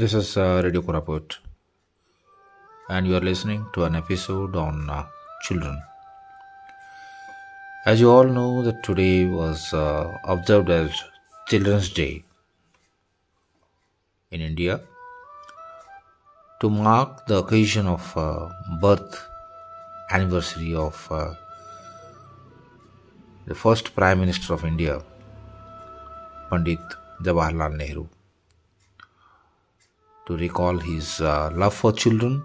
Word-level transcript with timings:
This 0.00 0.12
is 0.12 0.36
uh, 0.36 0.60
Radio 0.62 0.82
Koraput, 0.82 1.36
and 2.90 3.06
you 3.06 3.16
are 3.16 3.26
listening 3.28 3.64
to 3.72 3.84
an 3.84 3.94
episode 3.94 4.54
on 4.54 4.90
uh, 4.90 5.06
children. 5.40 5.80
As 7.86 7.98
you 7.98 8.10
all 8.10 8.24
know, 8.24 8.62
that 8.62 8.82
today 8.82 9.24
was 9.24 9.72
uh, 9.72 10.18
observed 10.24 10.68
as 10.68 10.90
Children's 11.48 11.88
Day 11.88 12.24
in 14.30 14.42
India. 14.42 14.82
To 16.60 16.68
mark 16.68 17.24
the 17.26 17.38
occasion 17.38 17.86
of 17.86 18.14
uh, 18.18 18.50
birth 18.82 19.18
anniversary 20.10 20.74
of 20.74 21.08
uh, 21.10 21.32
the 23.46 23.54
first 23.54 23.94
Prime 23.94 24.20
Minister 24.20 24.52
of 24.52 24.66
India, 24.66 25.00
Pandit 26.50 26.80
Jawaharlal 27.22 27.78
Nehru 27.78 28.06
to 30.26 30.36
recall 30.36 30.78
his 30.78 31.20
uh, 31.20 31.50
love 31.54 31.74
for 31.74 31.92
children. 31.92 32.44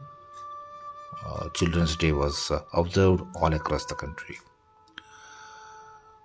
Uh, 1.26 1.49
Children's 1.49 1.95
Day 1.95 2.12
was 2.12 2.52
uh, 2.52 2.62
observed 2.73 3.23
all 3.35 3.54
across 3.54 3.85
the 3.85 3.95
country. 3.95 4.38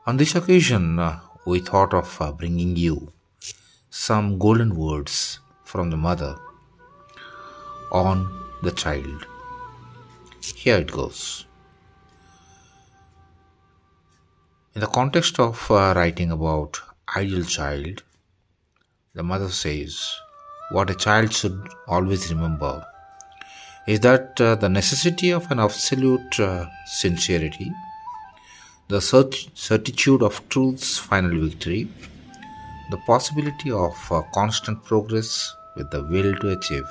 On 0.07 0.17
this 0.17 0.35
occasion, 0.35 1.01
we 1.47 1.61
thought 1.61 1.93
of 1.93 2.37
bringing 2.39 2.77
you 2.77 3.13
some 3.91 4.39
golden 4.39 4.75
words 4.77 5.41
from 5.65 5.91
the 5.91 5.97
mother 5.97 6.37
on 7.91 8.29
the 8.63 8.71
child. 8.71 9.27
Here 10.55 10.77
it 10.79 10.93
goes. 10.93 11.47
In 14.75 14.81
the 14.81 14.87
context 14.87 15.41
of 15.41 15.71
uh, 15.71 15.95
writing 15.97 16.31
about 16.31 16.81
ideal 17.17 17.45
child, 17.45 18.03
the 19.15 19.23
mother 19.23 19.49
says, 19.49 20.15
what 20.71 20.91
a 20.91 20.95
child 20.95 21.33
should 21.33 21.69
always 21.87 22.31
remember 22.33 22.85
is 23.87 24.01
that 24.01 24.41
uh, 24.41 24.55
the 24.57 24.69
necessity 24.69 25.31
of 25.31 25.49
an 25.51 25.61
absolute 25.61 26.41
uh, 26.41 26.67
sincerity, 26.87 27.71
the 28.89 28.99
cert- 28.99 29.49
certitude 29.57 30.23
of 30.23 30.47
truth's 30.49 30.99
final 30.99 31.39
victory, 31.47 31.89
the 32.91 32.97
possibility 33.07 33.71
of 33.71 33.95
uh, 34.11 34.23
constant 34.35 34.83
progress 34.85 35.55
with 35.77 35.91
the 35.91 36.03
will 36.03 36.35
to 36.37 36.51
achieve. 36.51 36.89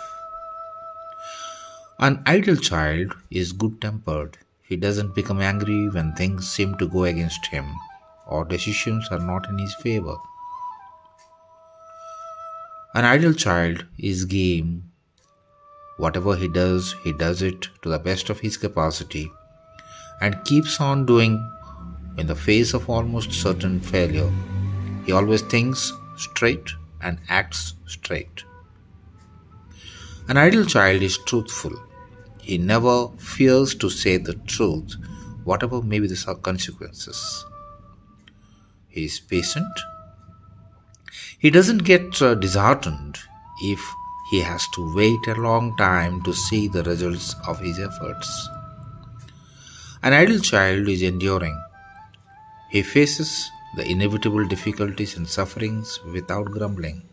An 2.00 2.22
idle 2.26 2.56
child 2.56 3.14
is 3.30 3.52
good 3.52 3.82
tempered. 3.82 4.38
He 4.62 4.76
doesn't 4.76 5.16
become 5.16 5.42
angry 5.42 5.90
when 5.90 6.14
things 6.14 6.50
seem 6.50 6.78
to 6.78 6.88
go 6.88 7.04
against 7.04 7.46
him 7.48 7.66
or 8.28 8.46
decisions 8.46 9.08
are 9.12 9.20
not 9.20 9.48
in 9.50 9.58
his 9.58 9.74
favor. 9.76 10.16
An 12.96 13.04
ideal 13.04 13.34
child 13.34 13.84
is 13.98 14.24
game. 14.24 14.90
Whatever 15.98 16.34
he 16.38 16.48
does, 16.48 16.96
he 17.04 17.12
does 17.12 17.42
it 17.42 17.68
to 17.82 17.90
the 17.90 18.00
best 18.00 18.30
of 18.30 18.40
his 18.40 18.56
capacity 18.56 19.30
and 20.22 20.42
keeps 20.46 20.80
on 20.80 21.06
doing 21.06 21.34
in 22.18 22.28
the 22.28 22.36
face 22.36 22.74
of 22.74 22.90
almost 22.90 23.34
certain 23.34 23.82
failure. 23.82 24.32
He 25.06 25.12
always 25.12 25.42
thinks 25.42 25.92
straight 26.16 26.72
and 27.02 27.20
acts 27.28 27.74
straight. 27.86 28.46
An 30.30 30.38
ideal 30.38 30.64
child 30.64 31.02
is 31.02 31.18
truthful. 31.18 31.76
He 32.40 32.58
never 32.58 33.10
fears 33.18 33.76
to 33.76 33.90
say 33.90 34.16
the 34.16 34.36
truth, 34.36 34.96
whatever 35.44 35.82
may 35.82 36.00
be 36.00 36.08
the 36.08 36.40
consequences. 36.42 37.44
He 38.88 39.04
is 39.04 39.20
patient 39.20 39.68
he 41.40 41.50
doesn't 41.50 41.84
get 41.84 42.22
uh, 42.22 42.36
disheartened 42.36 43.20
if 43.62 43.80
he 44.32 44.42
has 44.42 44.68
to 44.70 44.94
wait 44.96 45.28
a 45.28 45.36
long 45.36 45.76
time 45.78 46.22
to 46.24 46.34
see 46.34 46.68
the 46.68 46.84
results 46.84 47.36
of 47.48 47.60
his 47.60 47.80
efforts. 47.80 48.50
An 50.02 50.14
idle 50.14 50.40
child 50.40 50.88
is 50.88 51.02
enduring. 51.02 51.60
He 52.70 52.82
faces 52.82 53.50
the 53.76 53.90
inevitable 53.90 54.46
difficulties 54.46 55.16
and 55.18 55.28
sufferings 55.28 56.00
without 56.12 56.46
grumbling. 56.46 57.04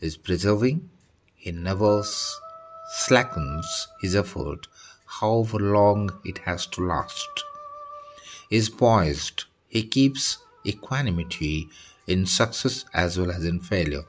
Is 0.00 0.16
preserving. 0.16 0.90
He 1.34 1.52
never 1.52 2.02
slackens 2.98 3.88
his 4.00 4.14
effort, 4.14 4.68
however 5.20 5.58
long 5.58 6.10
it 6.24 6.38
has 6.38 6.66
to 6.68 6.86
last. 6.86 7.44
Is 8.50 8.68
poised. 8.68 9.44
He 9.68 9.82
keeps 9.84 10.38
equanimity 10.64 11.68
in 12.06 12.26
success 12.26 12.84
as 12.94 13.18
well 13.18 13.30
as 13.30 13.44
in 13.44 13.60
failure. 13.60 14.04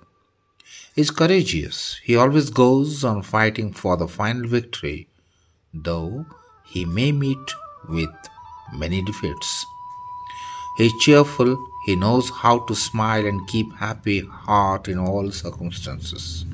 He 0.96 1.02
is 1.02 1.12
courageous. 1.12 2.00
He 2.04 2.16
always 2.16 2.50
goes 2.50 3.04
on 3.04 3.22
fighting 3.22 3.74
for 3.74 3.98
the 3.98 4.08
final 4.08 4.48
victory, 4.48 5.08
though 5.74 6.26
he 6.66 6.86
may 6.86 7.12
meet 7.12 7.52
with 7.88 8.10
many 8.74 9.02
defeats. 9.02 9.66
He 10.78 10.88
is 10.88 10.94
cheerful. 11.00 11.58
He 11.86 11.96
knows 11.96 12.30
how 12.30 12.60
to 12.66 12.76
smile 12.76 13.26
and 13.26 13.48
keep 13.48 13.74
happy 13.76 14.20
heart 14.22 14.88
in 14.88 15.00
all 15.00 15.32
circumstances. 15.32 16.46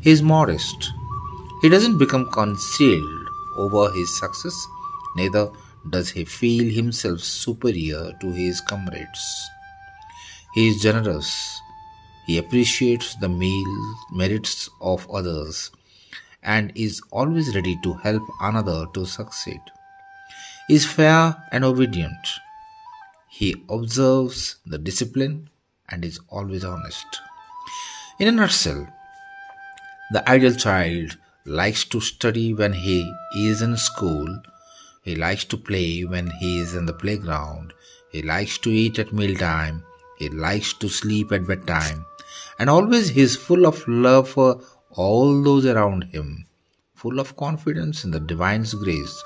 He 0.00 0.10
is 0.10 0.22
modest. 0.22 0.92
He 1.62 1.68
doesn't 1.68 1.98
become 1.98 2.30
concealed 2.30 3.28
over 3.56 3.92
his 3.92 4.18
success, 4.18 4.66
neither 5.14 5.50
does 5.90 6.10
he 6.10 6.24
feel 6.24 6.72
himself 6.72 7.20
superior 7.20 8.12
to 8.20 8.32
his 8.32 8.60
comrades. 8.62 9.50
He 10.52 10.68
is 10.68 10.82
generous. 10.82 11.60
He 12.26 12.38
appreciates 12.38 13.14
the 13.16 13.28
meal 13.28 13.94
merits 14.10 14.68
of 14.80 15.08
others 15.10 15.70
and 16.42 16.72
is 16.74 17.00
always 17.10 17.54
ready 17.54 17.78
to 17.82 17.94
help 17.94 18.22
another 18.40 18.86
to 18.94 19.06
succeed. 19.06 19.60
He 20.68 20.74
is 20.74 20.86
fair 20.86 21.36
and 21.52 21.64
obedient. 21.64 22.26
He 23.28 23.64
observes 23.68 24.56
the 24.66 24.78
discipline 24.78 25.50
and 25.88 26.04
is 26.04 26.20
always 26.28 26.64
honest. 26.64 27.06
In 28.18 28.28
a 28.28 28.32
nutshell, 28.32 28.88
the 30.12 30.28
ideal 30.28 30.54
child 30.54 31.16
likes 31.46 31.84
to 31.84 32.00
study 32.00 32.52
when 32.52 32.72
he 32.72 33.12
is 33.36 33.62
in 33.62 33.76
school. 33.76 34.42
He 35.02 35.14
likes 35.14 35.44
to 35.44 35.56
play 35.56 36.04
when 36.04 36.30
he 36.30 36.60
is 36.60 36.74
in 36.74 36.86
the 36.86 36.92
playground. 36.92 37.72
He 38.12 38.22
likes 38.22 38.58
to 38.58 38.70
eat 38.70 38.98
at 38.98 39.12
mealtime. 39.12 39.84
He 40.20 40.28
likes 40.28 40.74
to 40.74 40.88
sleep 40.90 41.32
at 41.32 41.46
bedtime. 41.46 42.04
And 42.58 42.68
always 42.68 43.08
he 43.08 43.22
is 43.22 43.36
full 43.36 43.66
of 43.66 43.88
love 43.88 44.28
for 44.28 44.60
all 44.90 45.42
those 45.42 45.64
around 45.64 46.04
him, 46.04 46.46
full 46.94 47.18
of 47.18 47.36
confidence 47.36 48.04
in 48.04 48.10
the 48.10 48.20
divine's 48.20 48.74
grace, 48.74 49.24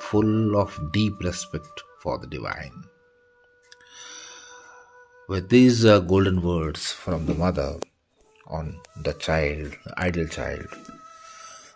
full 0.00 0.56
of 0.56 0.80
deep 0.92 1.20
respect 1.20 1.82
for 2.02 2.18
the 2.18 2.26
divine. 2.26 2.84
With 5.28 5.50
these 5.50 5.84
uh, 5.84 6.00
golden 6.00 6.40
words 6.40 6.90
from 6.90 7.26
the 7.26 7.34
mother 7.34 7.76
on 8.46 8.80
the 8.96 9.12
child, 9.12 9.76
the 9.84 10.00
ideal 10.00 10.26
child, 10.26 10.66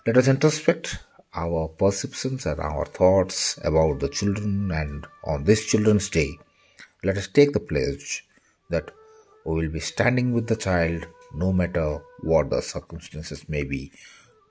let 0.07 0.17
us 0.17 0.27
introspect 0.27 0.99
our 1.35 1.69
perceptions 1.69 2.47
and 2.47 2.61
our 2.61 2.87
thoughts 2.87 3.59
about 3.63 4.01
the 4.01 4.09
children 4.09 4.71
and 4.71 5.07
on 5.25 5.45
this 5.45 5.67
Children's 5.67 6.09
Day, 6.09 6.39
let 7.03 7.19
us 7.19 7.29
take 7.29 7.53
the 7.53 7.61
pledge 7.61 8.25
that 8.71 8.91
we 9.45 9.55
will 9.55 9.71
be 9.71 9.81
standing 9.81 10.33
with 10.33 10.47
the 10.47 10.57
child 10.57 11.07
no 11.35 11.53
matter 11.53 12.03
what 12.21 12.51
the 12.51 12.61
circumstances 12.63 13.49
may 13.49 13.65
be 13.65 13.91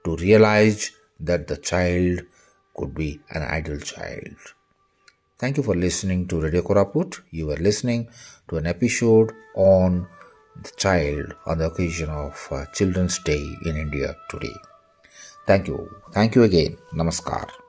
to 0.05 0.15
realize 0.17 0.91
that 1.19 1.47
the 1.47 1.57
child 1.57 2.21
could 2.75 2.93
be 2.93 3.19
an 3.29 3.43
ideal 3.43 3.79
child. 3.79 4.35
Thank 5.37 5.57
you 5.57 5.63
for 5.63 5.75
listening 5.75 6.27
to 6.27 6.39
Radio 6.39 6.61
Koraput. 6.61 7.21
You 7.31 7.47
were 7.47 7.57
listening 7.57 8.09
to 8.49 8.57
an 8.57 8.67
episode 8.67 9.33
on 9.55 10.07
the 10.61 10.71
child 10.77 11.33
on 11.45 11.57
the 11.57 11.65
occasion 11.65 12.09
of 12.09 12.47
uh, 12.51 12.65
Children's 12.73 13.19
Day 13.19 13.43
in 13.65 13.75
India 13.77 14.15
today. 14.29 14.55
Thank 15.45 15.67
you. 15.67 15.89
Thank 16.11 16.35
you 16.35 16.43
again. 16.43 16.77
Namaskar. 16.93 17.62